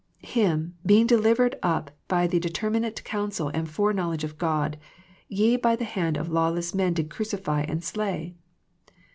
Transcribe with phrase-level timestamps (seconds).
[0.37, 4.79] "Him, being delivered up by the determinate counsel and foreknowledge of God,
[5.27, 8.33] ye by the hand of lawless men did crucify and slay."